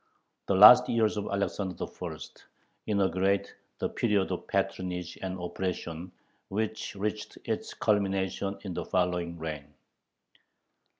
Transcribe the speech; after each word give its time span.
The 0.47 0.55
last 0.55 0.89
years 0.89 1.15
of 1.15 1.27
Alexander 1.31 1.85
I. 1.85 2.17
inaugurate 2.87 3.53
the 3.77 3.87
period 3.87 4.31
of 4.31 4.47
patronage 4.47 5.19
and 5.21 5.39
oppression, 5.39 6.11
which 6.47 6.95
reached 6.95 7.37
its 7.45 7.75
culmination 7.75 8.57
in 8.63 8.73
the 8.73 8.83
following 8.83 9.37
reign. 9.37 9.75